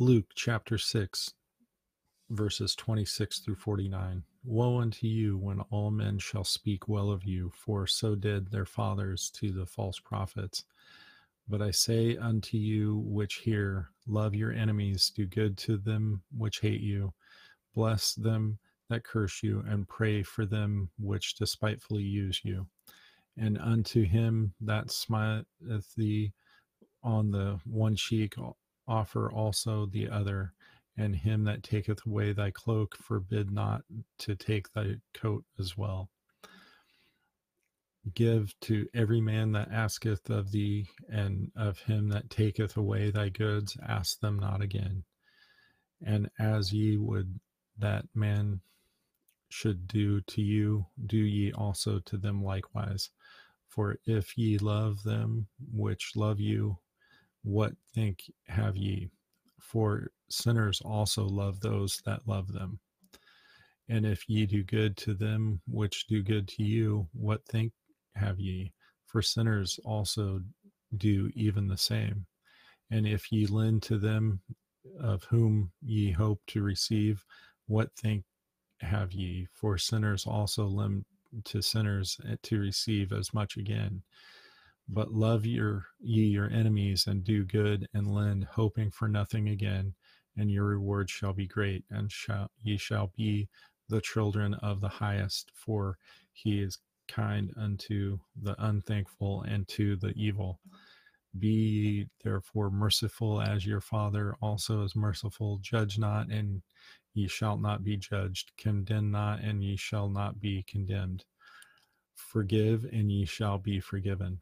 [0.00, 1.34] Luke chapter 6,
[2.30, 4.22] verses 26 through 49.
[4.44, 8.64] Woe unto you when all men shall speak well of you, for so did their
[8.64, 10.62] fathers to the false prophets.
[11.48, 16.60] But I say unto you which hear, love your enemies, do good to them which
[16.60, 17.12] hate you,
[17.74, 18.60] bless them
[18.90, 22.68] that curse you, and pray for them which despitefully use you.
[23.36, 26.32] And unto him that smiteth thee
[27.02, 28.36] on the one cheek,
[28.88, 30.54] offer also the other
[30.96, 33.82] and him that taketh away thy cloak forbid not
[34.18, 36.10] to take thy coat as well.
[38.14, 43.28] Give to every man that asketh of thee and of him that taketh away thy
[43.28, 45.04] goods ask them not again.
[46.04, 47.38] And as ye would
[47.78, 48.60] that man
[49.50, 53.10] should do to you do ye also to them likewise.
[53.68, 56.78] For if ye love them which love you
[57.48, 59.08] what think have ye
[59.58, 62.78] for sinners also love those that love them.
[63.88, 67.72] And if ye do good to them which do good to you, what think
[68.14, 68.74] have ye?
[69.06, 70.42] For sinners also
[70.98, 72.26] do even the same.
[72.90, 74.40] And if ye lend to them
[75.00, 77.24] of whom ye hope to receive,
[77.66, 78.24] what think
[78.80, 79.48] have ye?
[79.54, 81.06] For sinners also lend
[81.44, 84.02] to sinners eh, to receive as much again.
[84.88, 89.94] But love your ye your enemies and do good and lend, hoping for nothing again,
[90.36, 93.48] and your reward shall be great, and shall ye shall be
[93.88, 95.98] the children of the highest, for
[96.32, 100.60] he is kind unto the unthankful and to the evil.
[101.38, 105.58] Be therefore merciful as your Father also is merciful.
[105.58, 106.62] Judge not, and
[107.14, 108.52] ye shall not be judged.
[108.56, 111.24] Condemn not, and ye shall not be condemned.
[112.14, 114.40] Forgive, and ye shall be forgiven.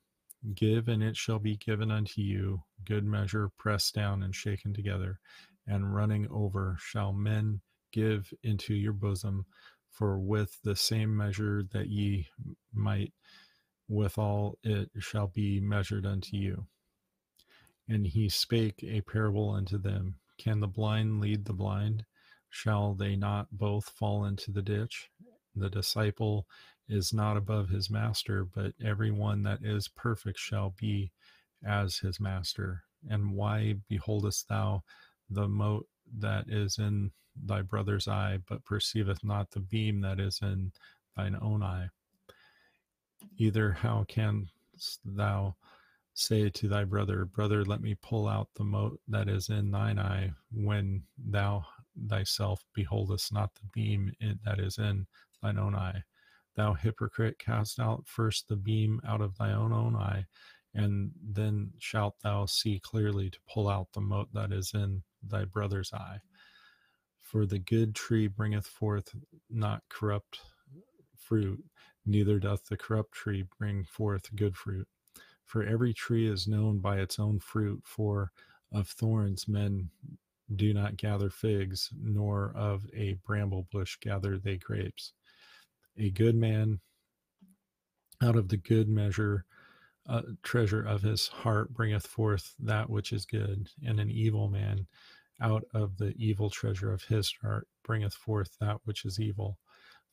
[0.54, 2.62] Give, and it shall be given unto you.
[2.84, 5.18] Good measure, pressed down and shaken together,
[5.66, 7.60] and running over, shall men
[7.92, 9.46] give into your bosom.
[9.90, 12.28] For with the same measure that ye
[12.72, 13.14] might,
[13.88, 16.66] withal it shall be measured unto you.
[17.88, 22.04] And he spake a parable unto them Can the blind lead the blind?
[22.50, 25.10] Shall they not both fall into the ditch?
[25.54, 26.46] The disciple
[26.88, 31.10] is not above his master, but every one that is perfect shall be
[31.66, 32.82] as his master.
[33.08, 34.82] And why beholdest thou
[35.30, 35.86] the mote
[36.18, 37.10] that is in
[37.44, 40.72] thy brother's eye, but perceiveth not the beam that is in
[41.16, 41.88] thine own eye?
[43.38, 45.56] Either how canst thou
[46.14, 49.98] say to thy brother, Brother, let me pull out the mote that is in thine
[49.98, 51.64] eye, when thou
[52.08, 54.12] thyself beholdest not the beam
[54.44, 55.06] that is in
[55.42, 56.02] thine own eye?
[56.56, 60.24] Thou hypocrite, cast out first the beam out of thy own own eye,
[60.74, 65.44] and then shalt thou see clearly to pull out the mote that is in thy
[65.44, 66.18] brother's eye.
[67.18, 69.14] For the good tree bringeth forth
[69.50, 70.40] not corrupt
[71.18, 71.62] fruit,
[72.06, 74.88] neither doth the corrupt tree bring forth good fruit.
[75.44, 78.32] For every tree is known by its own fruit, for
[78.72, 79.90] of thorns men
[80.54, 85.12] do not gather figs, nor of a bramble bush gather they grapes
[85.98, 86.80] a good man
[88.22, 89.44] out of the good measure
[90.08, 94.86] uh, treasure of his heart bringeth forth that which is good and an evil man
[95.40, 99.58] out of the evil treasure of his heart bringeth forth that which is evil.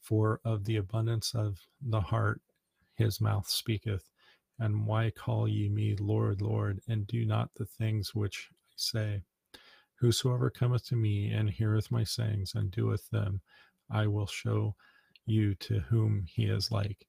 [0.02, 2.42] For of the abundance of the heart
[2.96, 4.10] his mouth speaketh.
[4.60, 9.24] And why call ye me lord lord and do not the things which i say?
[9.96, 13.42] Whosoever cometh to me and heareth my sayings and doeth them
[13.90, 14.76] i will show
[15.26, 17.08] you to whom he is like.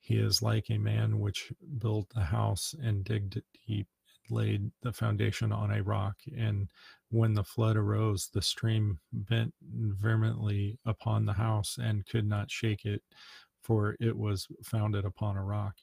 [0.00, 3.88] He is like a man which built a house and digged it deep
[4.28, 6.16] and laid the foundation on a rock.
[6.36, 6.70] And
[7.10, 12.84] when the flood arose, the stream bent vehemently upon the house and could not shake
[12.84, 13.02] it,
[13.62, 15.74] for it was founded upon a rock.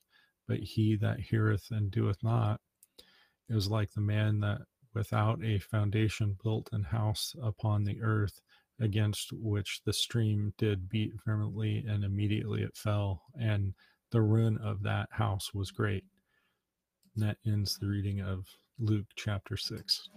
[0.48, 2.60] But he that heareth and doeth not
[3.50, 4.62] is like the man that
[4.94, 8.42] without a foundation built an house upon the earth
[8.80, 13.74] against which the stream did beat vehemently, and immediately it fell, and
[14.12, 16.04] the ruin of that house was great.
[17.16, 18.46] And that ends the reading of
[18.80, 20.10] Luke chapter 6.